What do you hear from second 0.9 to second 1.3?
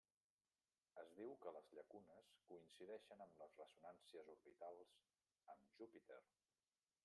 Es